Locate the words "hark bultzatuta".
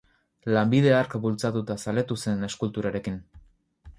0.99-1.77